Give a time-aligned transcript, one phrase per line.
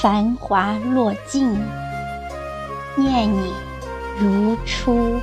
[0.00, 1.52] 繁华落尽，
[2.96, 3.52] 念你
[4.18, 5.20] 如初。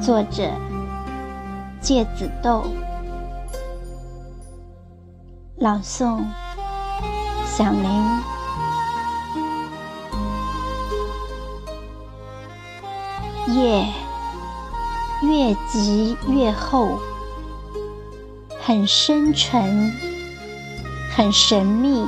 [0.00, 0.48] 作者：
[1.80, 2.66] 芥子豆，
[5.56, 6.22] 朗诵：
[7.44, 8.20] 响铃。
[13.48, 13.84] 夜
[15.22, 17.00] 越积越厚，
[18.60, 19.92] 很深沉，
[21.18, 22.06] 很神秘，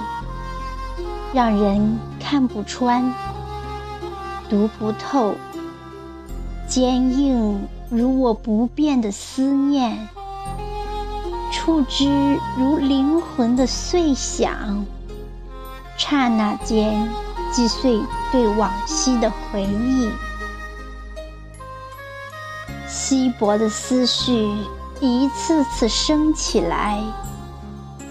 [1.34, 3.12] 让人看不穿，
[4.48, 5.34] 读不透，
[6.68, 10.08] 坚硬如我不变的思念，
[11.52, 14.86] 触之如灵魂的碎响，
[15.96, 17.08] 刹那间
[17.52, 20.08] 击碎对往昔的回忆。
[22.86, 24.48] 稀薄的思绪
[25.00, 27.02] 一次次升起来，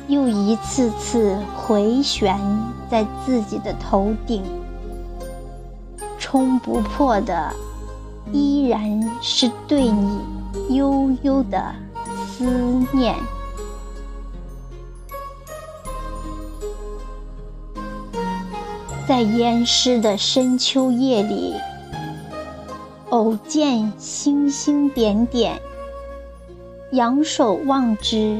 [0.09, 2.35] 又一次次回旋
[2.89, 4.43] 在自己的头顶，
[6.17, 7.53] 冲不破的
[8.31, 10.19] 依然是对你
[10.69, 11.73] 悠悠的
[12.27, 12.43] 思
[12.91, 13.15] 念。
[19.07, 21.53] 在淹湿的深秋夜里。
[23.09, 25.59] 偶见星星点点，
[26.91, 28.39] 仰首望之，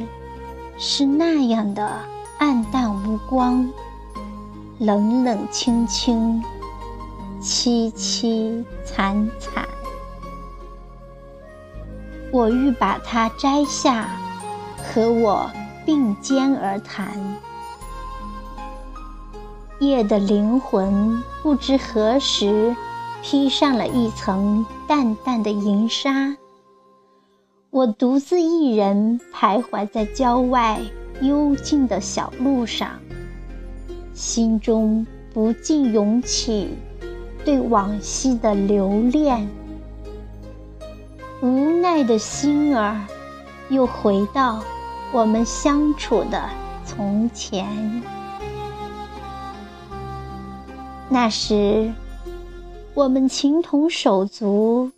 [0.81, 1.91] 是那样的
[2.38, 3.69] 暗淡无光，
[4.77, 6.41] 冷冷清清，
[7.41, 9.67] 凄凄惨惨。
[12.31, 14.09] 我欲把它摘下，
[14.77, 15.52] 和我
[15.86, 17.11] 并肩而谈。
[19.80, 22.73] 夜的灵魂，不知何时。
[23.21, 26.38] 披上了一层淡淡的银纱，
[27.72, 30.82] 我独自一人徘徊在郊外
[31.21, 32.99] 幽静的小路上，
[34.11, 36.73] 心中不禁涌起
[37.45, 39.48] 对往昔的留恋。
[41.42, 43.05] 无奈的心儿，
[43.70, 44.64] 又回到
[45.11, 46.49] 我们相处的
[46.83, 48.02] 从前，
[51.08, 51.92] 那时。
[52.95, 54.92] 我们情同手足，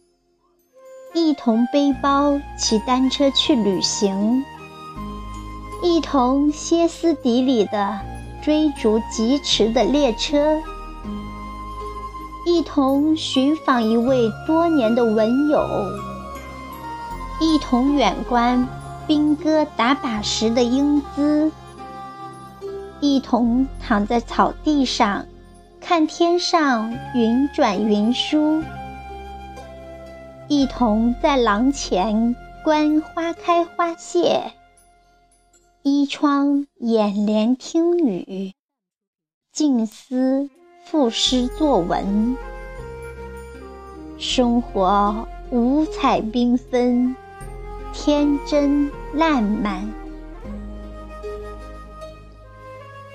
[1.14, 4.46] 一同背包骑单车去旅行，
[5.84, 8.00] 一同歇斯底里的
[8.42, 10.58] 追逐疾驰的列车，
[12.46, 15.68] 一同寻访一位多年的文友，
[17.42, 18.66] 一同远观
[19.06, 21.52] 兵哥打靶时的英姿，
[23.02, 25.26] 一同躺在草地上。
[25.82, 28.64] 看天上云转云舒，
[30.54, 34.52] 一同在廊前观花开花谢，
[35.82, 38.52] 依窗掩帘听雨，
[39.54, 40.50] 静思
[40.84, 42.36] 赋诗作文。
[44.18, 47.16] 生活五彩缤纷，
[47.94, 49.90] 天真烂漫。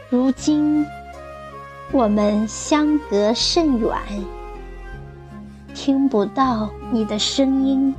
[0.09, 0.87] 如今。
[1.93, 3.97] 我们相隔甚远，
[5.87, 7.95] 听不到你的声音，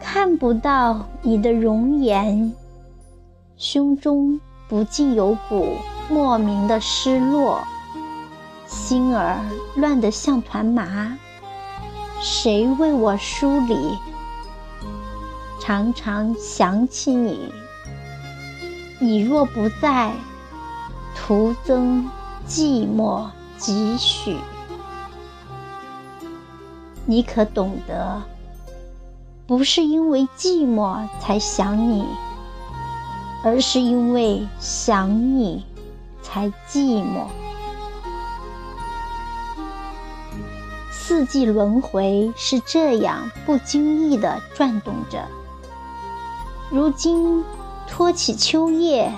[0.00, 2.54] 看不到你的容颜，
[3.58, 5.74] 胸中不禁有股
[6.08, 7.62] 莫名的失落，
[8.66, 9.36] 心儿
[9.76, 11.18] 乱得像团麻。
[12.18, 13.76] 谁为我梳理？
[15.60, 17.52] 常常想起你，
[18.98, 20.14] 你若不在，
[21.14, 22.08] 徒增。
[22.48, 23.26] 寂寞
[23.58, 24.34] 几许？
[27.10, 28.22] 你可懂得？
[29.44, 32.06] 不是因为寂寞才想你，
[33.42, 35.66] 而是因为想你
[36.22, 37.26] 才寂寞。
[40.92, 45.26] 四季轮回是这样不经意的转动着。
[46.70, 47.44] 如今
[47.88, 49.12] 托起秋叶，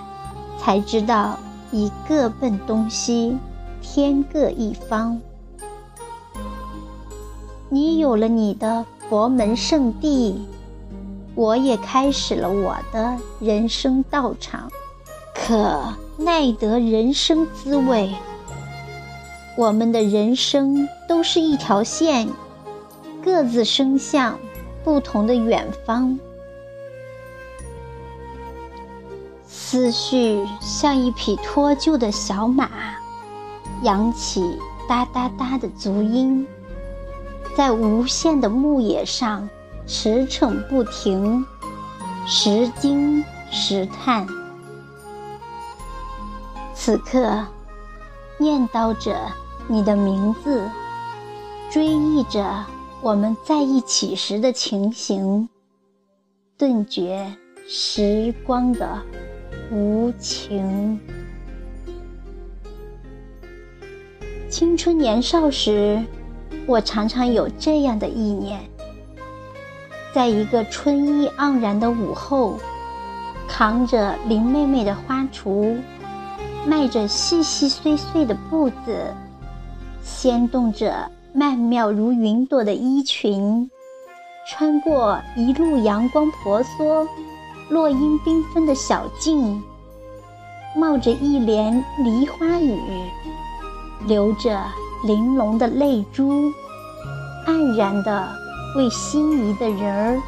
[0.58, 1.38] 才知道。
[1.70, 3.38] 已各奔东西，
[3.80, 5.18] 天各一方。
[7.72, 10.46] 你有了你的佛门圣地，
[11.34, 14.70] 我也开始了我的人生道场。
[15.34, 15.82] 可
[16.18, 18.14] 奈得人生滋味，
[19.56, 22.28] 我们的人生都是一条线，
[23.24, 24.38] 各自伸向
[24.84, 26.18] 不同的远方。
[29.46, 32.68] 思绪像一匹脱臼的小马，
[33.82, 36.46] 扬起哒哒哒的足音，
[37.56, 39.48] 在无限的牧野上
[39.86, 41.44] 驰骋不停，
[42.26, 44.26] 时惊时叹。
[46.74, 47.46] 此刻，
[48.38, 49.16] 念叨着
[49.68, 50.68] 你的名字，
[51.70, 52.64] 追忆着
[53.00, 55.48] 我们在一起时的情形，
[56.56, 57.30] 顿觉
[57.68, 59.00] 时光的
[59.70, 60.98] 无情。
[64.48, 66.02] 青春年少时，
[66.66, 68.60] 我常常有这样的意念：
[70.14, 72.58] 在一个春意盎然的午后，
[73.48, 75.78] 扛着林妹妹的花锄。
[76.64, 79.12] 迈着细细碎碎的步子，
[80.00, 83.68] 掀动着曼妙如云朵的衣裙，
[84.48, 87.04] 穿过一路阳光婆娑、
[87.68, 89.60] 落英缤纷的小径，
[90.76, 92.78] 冒着一帘梨花雨，
[94.06, 94.62] 流着
[95.04, 96.52] 玲珑的泪珠，
[97.46, 98.28] 黯然地
[98.76, 100.22] 为心仪的人儿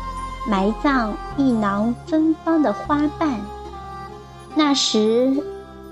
[0.49, 3.41] 埋葬一囊芬芳的花瓣。
[4.55, 5.43] 那时。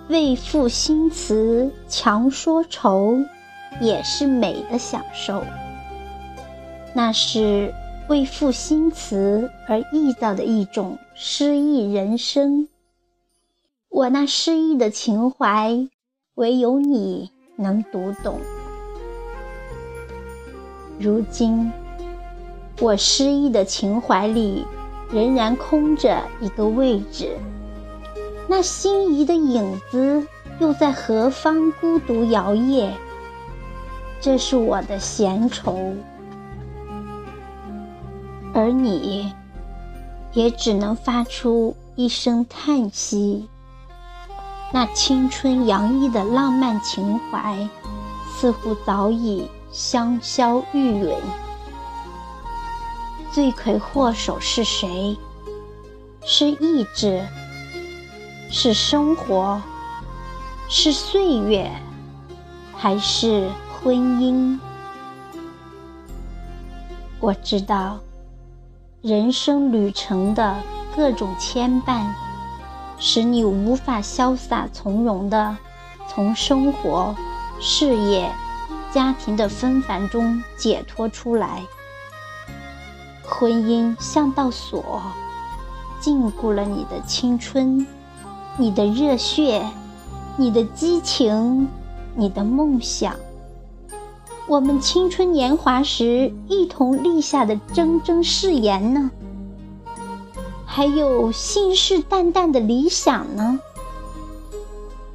[0.08, 3.20] 为赋新词强说愁，
[3.80, 5.42] 也是美的享受。
[6.92, 7.72] 那是
[8.08, 12.68] 为赋新词而臆造的一种诗意人生。
[13.88, 15.88] 我那诗意的情怀，
[16.34, 18.38] 唯有你能读懂。
[20.98, 21.72] 如今，
[22.80, 24.64] 我诗意的情怀里，
[25.10, 27.36] 仍然空着一个位置。
[28.48, 30.26] 那心仪的影子
[30.58, 32.90] 又在何方孤独摇曳？
[34.20, 35.94] 这是我的闲愁，
[38.54, 39.32] 而你
[40.32, 43.48] 也只能发出一声叹息。
[44.72, 47.68] 那青春洋溢的浪漫情怀，
[48.34, 51.16] 似乎早已香消玉殒。
[53.32, 55.16] 罪魁祸首是谁？
[56.22, 57.26] 是意志。
[58.50, 59.62] 是生活，
[60.68, 61.72] 是岁月，
[62.76, 64.58] 还是婚姻？
[67.18, 67.98] 我知道，
[69.00, 70.54] 人生旅程的
[70.94, 72.04] 各种牵绊，
[72.98, 75.56] 使你无法潇洒从容的
[76.06, 77.16] 从生活、
[77.58, 78.30] 事业、
[78.92, 81.62] 家庭的纷繁中解脱出来。
[83.24, 85.00] 婚姻像道锁，
[86.00, 87.86] 禁锢了你的青春。
[88.58, 89.66] 你的热血，
[90.36, 91.66] 你的激情，
[92.14, 93.16] 你的梦想，
[94.46, 99.10] 我们青春年华时一同立下的铮铮誓言呢？
[100.66, 103.58] 还有信誓旦旦的理想呢？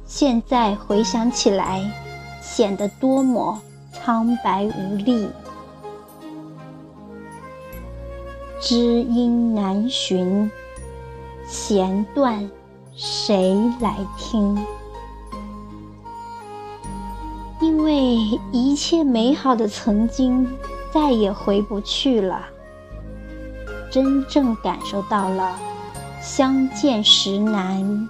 [0.04, 1.88] 现在回想起来，
[2.42, 3.60] 显得多么
[4.08, 5.28] 苍白无力，
[8.58, 10.50] 知音难寻，
[11.46, 12.50] 弦断。
[12.96, 14.64] 谁来听？
[17.60, 18.16] 因为
[18.50, 20.56] 一切美好的曾经
[20.90, 22.46] 再也回不去了，
[23.90, 25.54] 真正感受到了
[26.22, 28.08] 相见时难，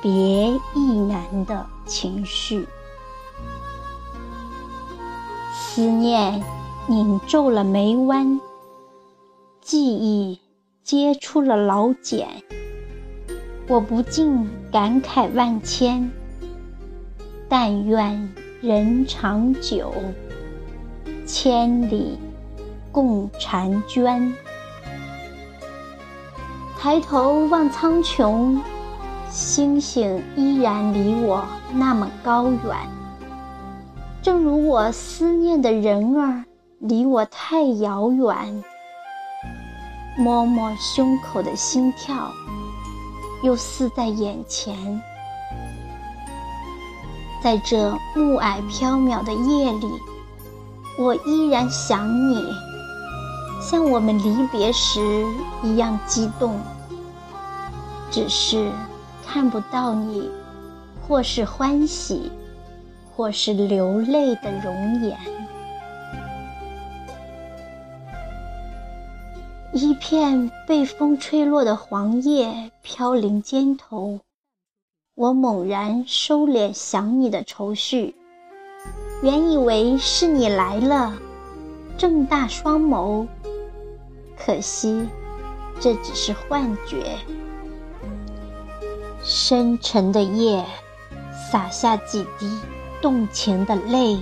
[0.00, 2.66] 别亦难的情绪。
[5.56, 6.42] 思念
[6.88, 8.40] 拧皱了眉弯，
[9.60, 10.40] 记忆
[10.82, 12.26] 结出了老茧。
[13.68, 16.10] 我不禁感慨万千，
[17.48, 19.94] 但愿人长久，
[21.24, 22.18] 千里
[22.90, 24.34] 共婵娟。
[26.80, 28.58] 抬头望苍穹，
[29.30, 32.76] 星星依然离我那么高远，
[34.24, 36.46] 正如我思念的人儿
[36.78, 38.64] 离我太遥远。
[40.16, 42.32] 摸摸胸口的心跳。
[43.42, 45.02] 又似在眼前，
[47.42, 49.86] 在这暮霭缥缈的夜里，
[50.98, 52.42] 我依然想你，
[53.60, 55.26] 像我们离别时
[55.62, 56.58] 一样激动。
[58.10, 58.72] 只是
[59.26, 60.30] 看不到你，
[61.06, 62.32] 或是欢喜，
[63.14, 65.16] 或是流泪的容颜。
[69.72, 74.20] 一片被风吹落的黄叶飘零肩头，
[75.14, 78.14] 我猛然收敛想你的愁绪。
[79.22, 81.14] 原以为是你来了，
[81.96, 83.26] 睁大双眸，
[84.36, 85.08] 可惜
[85.80, 87.16] 这只是幻觉。
[89.22, 90.64] 深沉的夜，
[91.50, 92.60] 洒下几滴
[93.04, 94.18] 动情的泪，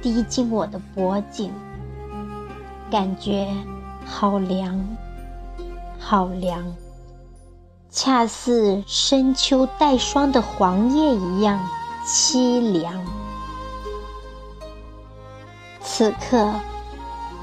[0.00, 1.52] 滴进我的脖颈，
[2.90, 3.54] 感觉。
[4.02, 4.82] 好凉，
[5.98, 6.64] 好凉。
[7.90, 11.60] 恰似深秋带霜的黄叶一样
[12.06, 12.94] 凄凉。
[15.82, 16.50] 此刻，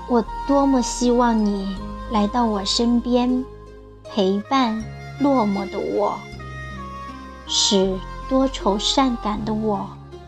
[0.09, 1.77] 我多么希望你
[2.09, 3.45] 来到我身边，
[4.03, 4.83] 陪伴
[5.19, 6.17] 落寞的我，
[7.45, 7.95] 使
[8.27, 9.87] 多愁善感的我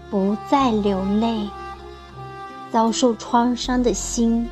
[0.09, 1.49] 不再流泪，
[2.71, 4.49] 遭受创伤的心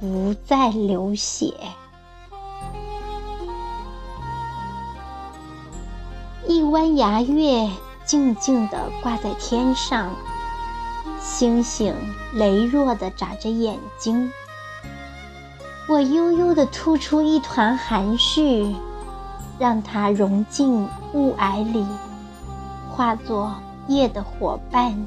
[0.00, 1.54] 不再流血。
[6.46, 7.70] 一弯牙月
[8.04, 10.10] 静静地挂在天上，
[11.20, 11.94] 星星
[12.34, 14.32] 羸弱地眨着眼睛。
[15.88, 18.74] 我悠悠地吐出一团含蓄，
[19.58, 21.86] 让它融进雾霭里，
[22.90, 23.54] 化作
[23.90, 25.04] 夜的伙伴，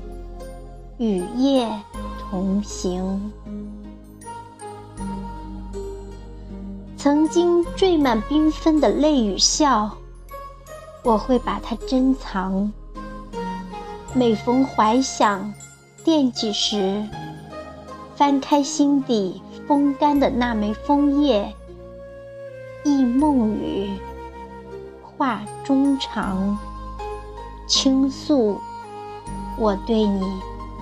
[0.98, 1.70] 与夜
[2.20, 3.32] 同行。
[6.98, 9.90] 曾经缀满缤纷的泪与笑。
[11.02, 12.72] 我会把它珍藏，
[14.14, 15.54] 每逢怀想、
[16.04, 17.06] 惦记时，
[18.16, 21.54] 翻开心底风干的那枚枫叶，
[22.84, 23.92] 忆梦语，
[25.02, 26.58] 话衷肠，
[27.68, 28.58] 倾诉
[29.58, 30.42] 我对你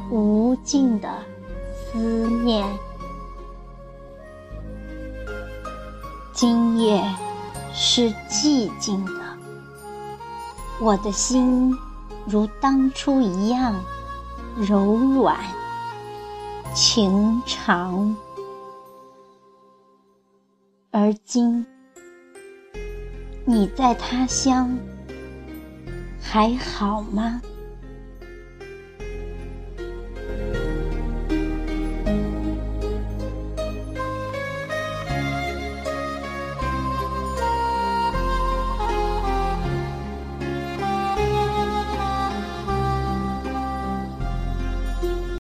[0.10, 1.10] 无尽的
[1.74, 2.68] 思念。
[6.34, 7.04] 今夜
[7.74, 9.12] 是寂静的。
[10.80, 11.78] 我的心
[12.26, 13.76] 如当初一样
[14.56, 15.38] 柔软、
[16.74, 18.16] 情长，
[20.90, 21.64] 而今
[23.46, 24.76] 你在他乡
[26.20, 27.42] 还好吗？